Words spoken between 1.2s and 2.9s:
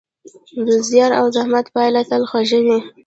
زحمت پایله تل خوږه وي.